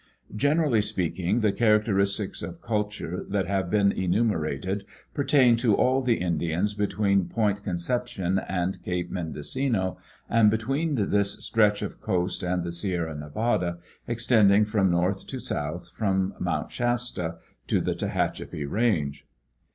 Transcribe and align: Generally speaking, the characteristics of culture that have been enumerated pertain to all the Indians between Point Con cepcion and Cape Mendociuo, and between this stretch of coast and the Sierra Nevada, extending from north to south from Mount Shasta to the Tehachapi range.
Generally 0.35 0.81
speaking, 0.81 1.41
the 1.41 1.51
characteristics 1.51 2.41
of 2.41 2.59
culture 2.59 3.23
that 3.29 3.45
have 3.45 3.69
been 3.69 3.91
enumerated 3.91 4.83
pertain 5.13 5.55
to 5.57 5.75
all 5.75 6.01
the 6.01 6.15
Indians 6.15 6.73
between 6.73 7.27
Point 7.27 7.63
Con 7.63 7.75
cepcion 7.75 8.43
and 8.49 8.81
Cape 8.81 9.11
Mendociuo, 9.11 9.97
and 10.27 10.49
between 10.49 10.95
this 10.95 11.33
stretch 11.45 11.83
of 11.83 12.01
coast 12.01 12.41
and 12.41 12.63
the 12.63 12.71
Sierra 12.71 13.13
Nevada, 13.13 13.77
extending 14.07 14.65
from 14.65 14.89
north 14.89 15.27
to 15.27 15.39
south 15.39 15.91
from 15.91 16.33
Mount 16.39 16.71
Shasta 16.71 17.37
to 17.67 17.79
the 17.79 17.93
Tehachapi 17.93 18.65
range. 18.67 19.27